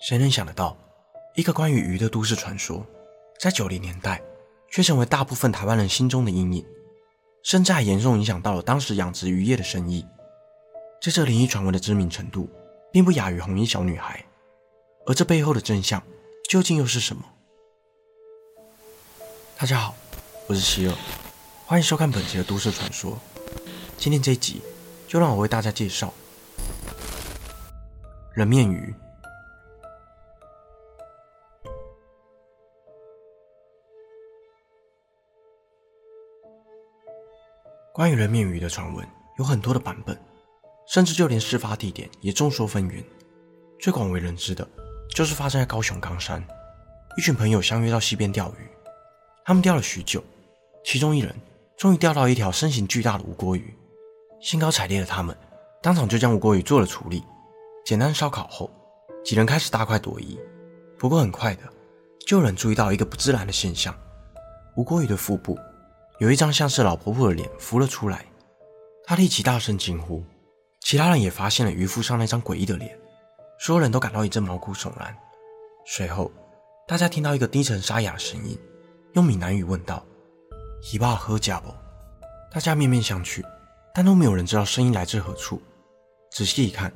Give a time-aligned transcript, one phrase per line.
[0.00, 0.76] 谁能想得到，
[1.34, 2.84] 一个关于鱼的都市传说，
[3.38, 4.22] 在九零年代
[4.70, 6.64] 却成为大部分台湾人心中的阴影，
[7.42, 10.04] 甚至还严重影响到了当时养殖渔业的生意。
[11.02, 12.48] 在这灵异传闻的知名程度，
[12.92, 14.24] 并不亚于红衣小女孩。
[15.06, 16.02] 而这背后的真相
[16.48, 17.22] 究竟又是什么？
[19.58, 19.94] 大家好，
[20.46, 20.94] 我是希尔，
[21.66, 23.18] 欢迎收看本期的都市传说。
[23.96, 24.62] 今天这一集，
[25.06, 26.12] 就让我为大家介绍
[28.34, 28.94] 人面鱼。
[37.92, 39.06] 关于人面鱼的传闻
[39.38, 40.16] 有很多的版本，
[40.86, 43.02] 甚至就连事发地点也众说纷纭。
[43.78, 44.66] 最广为人知的。
[45.12, 46.40] 就是发生在高雄冈山，
[47.16, 48.70] 一群朋友相约到溪边钓鱼，
[49.44, 50.22] 他们钓了许久，
[50.84, 51.34] 其中一人
[51.76, 53.74] 终于钓到一条身形巨大的无锅鱼，
[54.40, 55.36] 兴高采烈的他们
[55.82, 57.24] 当场就将无锅鱼做了处理，
[57.84, 58.70] 简单烧烤后，
[59.24, 60.38] 几人开始大快朵颐。
[60.96, 61.62] 不过很快的，
[62.24, 63.92] 就有人注意到一个不自然的现象：
[64.76, 65.58] 无锅鱼的腹部
[66.20, 68.26] 有一张像是老婆婆的脸浮了出来，
[69.06, 70.22] 他立即大声惊呼，
[70.80, 72.94] 其他人也发现了渔夫上那张诡异的脸。
[73.58, 75.16] 所有人都感到一阵毛骨悚然。
[75.86, 76.30] 随后，
[76.86, 78.58] 大家听到一个低沉沙哑的声音，
[79.14, 80.04] 用闽南语问道
[80.92, 81.72] ：“你爸喝假不？”
[82.52, 83.42] 大家面面相觑，
[83.94, 85.62] 但都没有人知道声音来自何处。
[86.30, 86.92] 仔细一看，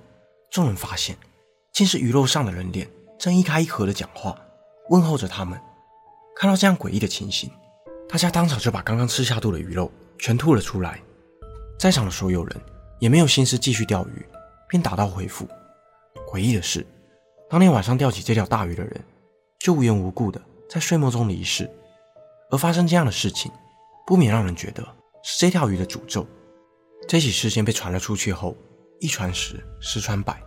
[0.51, 1.17] 众人发现，
[1.73, 2.87] 竟是鱼肉上的人脸
[3.19, 4.39] 正一开一合的讲话，
[4.91, 5.59] 问候着他们。
[6.37, 7.51] 看到这样诡异的情形，
[8.09, 11.01] 大家当场就把刚刚吃下肚的鱼肉全吐了出来。
[11.79, 12.61] 在场的所有人
[13.01, 14.25] 也没有心思继续钓鱼，
[14.69, 15.49] 便打道回府。
[16.27, 16.87] 诡异的是，
[17.51, 19.05] 当天晚上钓起这条大鱼的人，
[19.59, 21.69] 就无缘无故的在睡梦中离世。
[22.51, 23.51] 而发生这样的事情，
[24.07, 24.83] 不免让人觉得
[25.23, 26.27] 是这条鱼的诅咒。
[27.09, 28.57] 这起事件被传了出去后，
[29.01, 30.41] 一传十，十传百，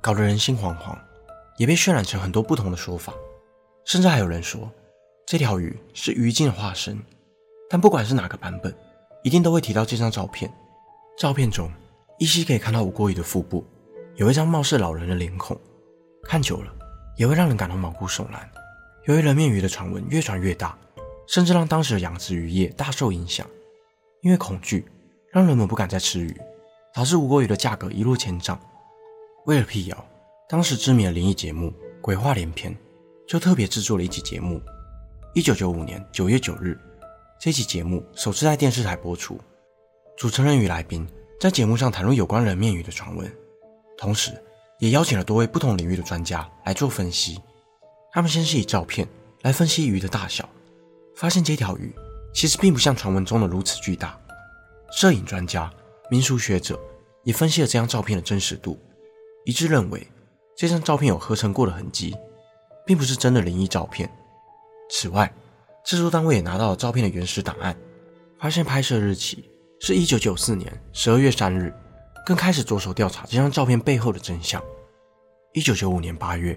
[0.00, 0.98] 搞得人心惶惶，
[1.56, 3.14] 也被渲染成很多不同的说法。
[3.84, 4.70] 甚至还有人说，
[5.32, 7.00] 这条鱼是鱼精的化身。
[7.70, 8.76] 但不管是哪个版本，
[9.22, 10.52] 一定都会提到这张照片。
[11.16, 11.72] 照片中
[12.18, 13.64] 依稀可以看到吴国鱼的腹部。
[14.16, 15.58] 有一张貌似老人的脸孔，
[16.24, 16.70] 看久了
[17.16, 18.46] 也会让人感到毛骨悚然。
[19.06, 20.76] 由于人面鱼的传闻越传越大，
[21.26, 23.46] 甚至让当时的养殖渔业大受影响。
[24.20, 24.84] 因为恐惧，
[25.30, 26.36] 让人们不敢再吃鱼，
[26.92, 28.60] 导致无锅鱼的价格一落千丈。
[29.46, 30.06] 为了辟谣，
[30.46, 31.68] 当时知名的灵异节目
[32.02, 32.70] 《鬼话连篇》
[33.26, 34.60] 就特别制作了一集节目。
[35.34, 36.78] 一九九五年九月九日，
[37.40, 39.40] 这期节目首次在电视台播出，
[40.14, 41.08] 主持人与来宾
[41.40, 43.34] 在节目上谈论有关人面鱼的传闻。
[43.96, 44.30] 同时，
[44.78, 47.40] 也邀请了多位不同领域的专家来做分析。
[48.12, 49.08] 他们先是以照片
[49.40, 50.46] 来分析鱼的大小，
[51.16, 51.90] 发现这条鱼
[52.34, 54.20] 其实并不像传闻中的如此巨大。
[54.90, 55.72] 摄影专家、
[56.10, 56.78] 民俗学者
[57.24, 58.78] 也分析了这张照片的真实度，
[59.46, 60.06] 一致认为
[60.54, 62.14] 这张照片有合成过的痕迹，
[62.84, 64.10] 并不是真的灵异照片。
[64.94, 65.32] 此外，
[65.86, 67.74] 制作单位也拿到了照片的原始档案，
[68.38, 71.74] 发现拍摄日期是一九九四年十二月三日。
[72.24, 74.62] 更开始着手调查这张照片背后的真相。
[75.54, 76.56] 一九九五年八月，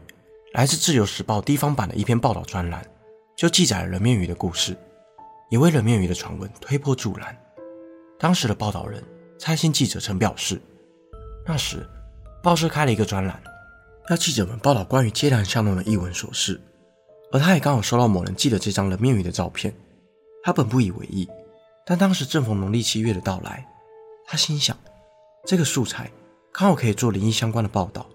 [0.53, 2.85] 来自《自由时报》地方版的一篇报道专栏，
[3.35, 4.78] 就记载了人面鱼的故事，
[5.50, 7.35] 也为人面鱼的传闻推波助澜。
[8.19, 9.03] 当时的报道人
[9.40, 10.62] 蔡姓记者曾表示，
[11.47, 11.90] 那时
[12.44, 13.41] 报社开了一个专栏，
[14.09, 16.62] 要记者们报道关于街谈巷弄的异闻琐事，
[17.35, 19.75] 而他也刚好收到某人寄的这张人面鱼的照片。
[20.41, 21.28] 他本不以为意，
[21.85, 23.68] 但当时正逢农历七月的到来，
[24.25, 24.78] 他心想。
[25.45, 26.09] 这个素材
[26.53, 28.06] 刚好可以做灵异相关的报道，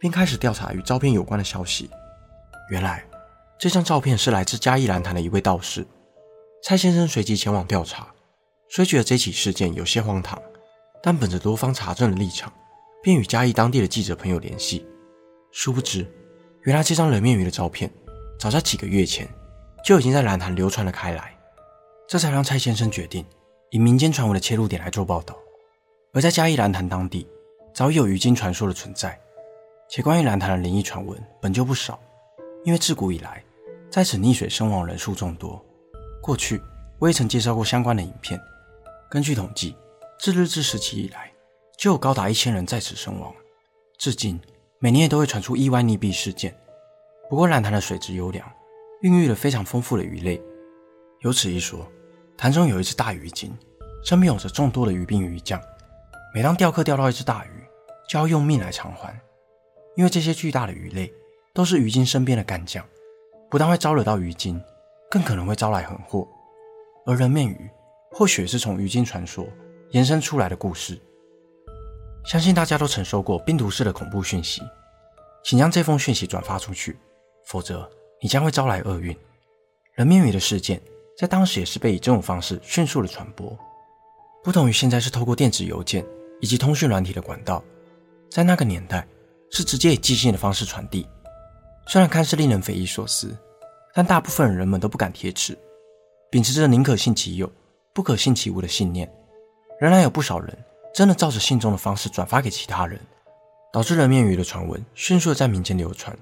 [0.00, 1.90] 并开始调查与照片有关的消息。
[2.70, 3.04] 原来
[3.58, 5.86] 这张照片是来自嘉义兰潭的一位道士。
[6.64, 8.08] 蔡先生随即前往调查，
[8.70, 10.40] 虽觉得这起事件有些荒唐，
[11.02, 12.50] 但本着多方查证的立场，
[13.02, 14.86] 便与嘉义当地的记者朋友联系。
[15.52, 16.10] 殊不知，
[16.62, 17.92] 原来这张人面鱼的照片
[18.38, 19.28] 早在几个月前
[19.84, 21.34] 就已经在兰潭流传了开来，
[22.06, 23.24] 这才让蔡先生决定
[23.70, 25.36] 以民间传闻的切入点来做报道。
[26.12, 27.26] 而在嘉义兰潭当地，
[27.74, 29.18] 早已有鱼精传说的存在，
[29.88, 31.98] 且关于兰潭的灵异传闻本就不少。
[32.64, 33.42] 因为自古以来，
[33.90, 35.64] 在此溺水身亡人数众多。
[36.20, 36.60] 过去
[36.98, 38.40] 我也曾介绍过相关的影片。
[39.08, 39.76] 根据统计，
[40.18, 41.30] 自日治时期以来，
[41.78, 43.32] 就有高达一千人在此身亡。
[43.98, 44.40] 至今，
[44.78, 46.54] 每年也都会传出意外溺毙事件。
[47.28, 48.46] 不过，烂潭的水质优良，
[49.00, 50.40] 孕育了非常丰富的鱼类。
[51.20, 51.86] 有此一说，
[52.36, 53.56] 潭中有一只大鱼精，
[54.04, 55.60] 身边有着众多的鱼兵鱼将。
[56.32, 57.64] 每当钓客钓到一只大鱼，
[58.08, 59.18] 就要用命来偿还，
[59.96, 61.12] 因为这些巨大的鱼类
[61.52, 62.84] 都是鱼精身边的干将，
[63.50, 64.62] 不但会招惹到鱼精，
[65.10, 66.28] 更可能会招来横祸。
[67.06, 67.70] 而人面鱼
[68.12, 69.46] 或许是从鱼精传说
[69.90, 71.00] 延伸出来的故事。
[72.24, 74.62] 相信大家都曾收过病毒式的恐怖讯息，
[75.42, 76.98] 请将这封讯息转发出去，
[77.46, 77.88] 否则
[78.20, 79.16] 你将会招来厄运。
[79.94, 80.80] 人面鱼的事件
[81.16, 83.56] 在当时也是被以这种方式迅速的传播，
[84.44, 86.04] 不同于现在是透过电子邮件
[86.40, 87.64] 以及通讯软体的管道，
[88.30, 89.06] 在那个年代
[89.50, 91.06] 是直接以寄信的方式传递。
[91.86, 93.34] 虽然看似令人匪夷所思，
[93.94, 95.56] 但大部分人们都不敢贴纸，
[96.30, 97.50] 秉持着宁可信其有，
[97.94, 99.10] 不可信其无的信念，
[99.80, 100.58] 仍然有不少人
[100.92, 103.00] 真的照着信中的方式转发给其他人。
[103.72, 106.16] 导致人面鱼的传闻迅速的在民间流传，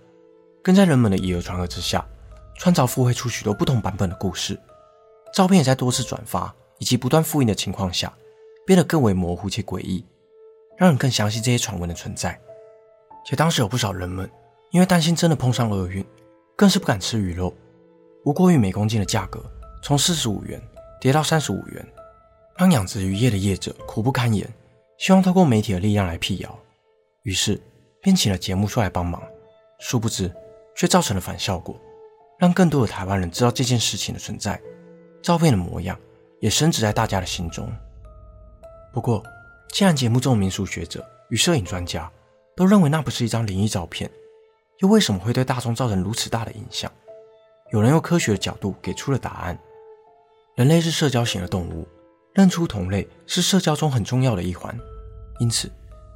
[0.65, 2.03] 更在人们的以讹传讹之下，
[2.57, 4.59] 创造附会出许多不同版本的故事。
[5.35, 8.11] 照片也在多次转发以及不断复印的情况下，
[8.67, 10.03] 变得更为模糊且诡异，
[10.79, 12.41] 让人更相信这些传闻的存在。
[13.27, 14.31] 且当时有不少人们
[14.71, 16.03] 因为担心真的碰上厄运，
[16.57, 17.53] 更是不敢吃鱼肉。
[18.25, 19.45] 无锅鱼每公斤的价格
[19.83, 20.59] 从四十五元
[20.99, 21.87] 跌到三十五元，
[22.57, 24.51] 让养殖渔业的业者苦不堪言，
[24.97, 26.59] 希望透过媒体的力量来辟谣。
[27.25, 27.61] 于是
[28.01, 29.23] 便请了节目出来帮忙，
[29.79, 30.35] 殊不知
[30.77, 31.79] 却造成了反效果，
[32.39, 34.61] 让更多的台湾人知道这件事情的存在，
[35.23, 35.99] 照片的模样
[36.41, 37.71] 也深植在大家的心中。
[38.93, 39.23] 不过，
[39.71, 42.11] 既然节目中的民俗学者与摄影专家
[42.57, 44.11] 都认为那不是一张灵异照片，
[44.79, 46.91] 又为什么会对大众造成如此大的影响？
[47.71, 49.59] 有人用科学的角度给出了答案：
[50.55, 51.89] 人类是社交型的动物，
[52.33, 54.79] 认出同类是社交中很重要的一环，
[55.41, 55.71] 因此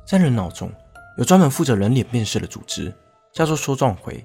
[0.07, 0.71] 在人脑中。
[1.17, 2.95] 有专门负责人脸辨识的组织，
[3.33, 4.25] 叫做梭状回，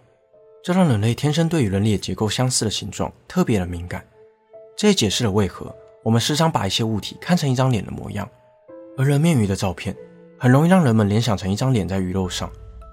[0.63, 4.01] 这让人类天生对于人脸结构相似的形状特别的敏感。
[4.77, 8.27] 这也解释了为何我们时常把一些物体看成一张脸的模样，
[8.98, 9.94] 而人面鱼的照片
[10.39, 12.50] 很容易让人们联想成一张脸在鱼肉上，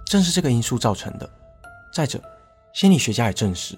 [0.07, 1.31] 正是这个因素造成的。
[1.95, 2.21] 再者，
[2.75, 3.77] 心理学家也证实，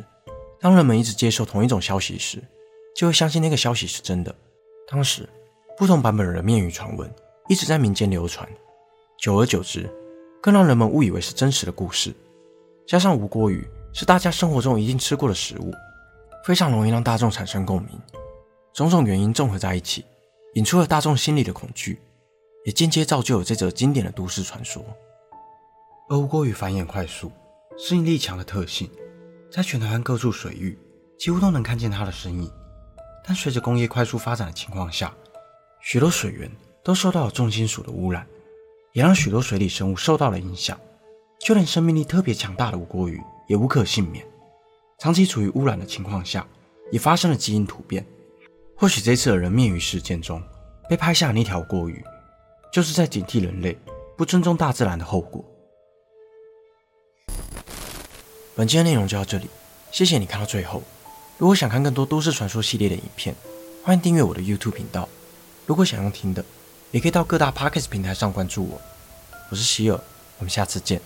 [0.58, 2.42] 当人们一直接受同一种消息时，
[2.96, 4.34] 就会相信那个消息是真的。
[4.88, 5.28] 当时，
[5.76, 7.14] 不同版本的人面鱼传闻
[7.46, 8.48] 一直在民间流传，
[9.18, 9.86] 久而久之。
[10.40, 12.12] 更让人们误以为是真实的故事，
[12.86, 15.72] 加上无锅鱼是大家生活中一定吃过的食物，
[16.44, 17.90] 非常容易让大众产生共鸣。
[18.72, 20.04] 种种原因综合在一起，
[20.54, 22.00] 引出了大众心里的恐惧，
[22.64, 24.82] 也间接造就了这则经典的都市传说。
[26.08, 27.30] 而无锅鱼繁衍快速、
[27.78, 28.90] 适应力强的特性，
[29.50, 30.78] 在全台湾各处水域
[31.18, 32.50] 几乎都能看见它的身影。
[33.24, 35.12] 但随着工业快速发展的情况下，
[35.80, 36.50] 许多水源
[36.82, 38.26] 都受到了重金属的污染。
[38.94, 40.78] 也让许多水里生物受到了影响，
[41.40, 44.26] 就连生命力特别强大的无锅鱼也无可幸免。
[44.98, 46.46] 长期处于污染的情况下，
[46.90, 48.06] 也发生了基因突变。
[48.76, 50.42] 或许这次的人面鱼事件中
[50.88, 52.04] 被拍下的那条锅鱼，
[52.72, 53.76] 就是在警惕人类
[54.16, 55.44] 不尊重大自然的后果。
[58.54, 59.48] 本期的内容就到这里，
[59.90, 60.82] 谢谢你看到最后。
[61.38, 63.34] 如果想看更多都市传说系列的影片，
[63.82, 65.08] 欢迎订阅我的 YouTube 频道。
[65.66, 66.44] 如果想用听的，
[66.90, 68.80] 也可以到各大 Podcast 平台上关注我，
[69.50, 70.00] 我是希尔，
[70.38, 71.00] 我们下次见。